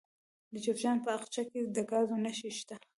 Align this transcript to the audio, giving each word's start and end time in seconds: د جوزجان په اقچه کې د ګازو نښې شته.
د 0.51 0.53
جوزجان 0.65 0.97
په 1.05 1.09
اقچه 1.17 1.43
کې 1.49 1.59
د 1.75 1.77
ګازو 1.89 2.15
نښې 2.23 2.51
شته. 2.57 2.75